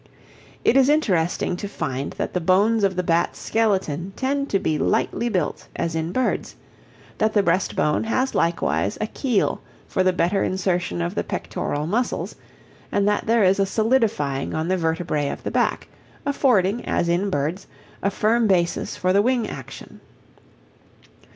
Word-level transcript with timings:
It 0.65 0.75
is 0.75 0.89
interesting 0.89 1.55
to 1.57 1.67
find 1.67 2.13
that 2.13 2.33
the 2.33 2.41
bones 2.41 2.83
of 2.83 2.95
the 2.95 3.03
bat's 3.03 3.37
skeleton 3.37 4.13
tend 4.15 4.49
to 4.49 4.57
be 4.57 4.79
lightly 4.79 5.29
built 5.29 5.67
as 5.75 5.93
in 5.93 6.11
birds, 6.11 6.55
that 7.19 7.33
the 7.33 7.43
breast 7.43 7.75
bone 7.75 8.05
has 8.05 8.33
likewise 8.33 8.97
a 8.99 9.05
keel 9.05 9.61
for 9.87 10.01
the 10.01 10.11
better 10.11 10.41
insertion 10.43 11.03
of 11.03 11.13
the 11.13 11.23
pectoral 11.23 11.85
muscles, 11.85 12.33
and 12.91 13.07
that 13.07 13.27
there 13.27 13.43
is 13.43 13.59
a 13.59 13.65
solidifying 13.67 14.55
of 14.55 14.69
the 14.69 14.75
vertebræ 14.75 15.31
of 15.31 15.43
the 15.43 15.51
back, 15.51 15.87
affording 16.25 16.83
as 16.83 17.07
in 17.07 17.29
birds 17.29 17.67
a 18.01 18.09
firm 18.09 18.47
basis 18.47 18.97
for 18.97 19.13
the 19.13 19.21
wing 19.21 19.47
action. 19.47 20.01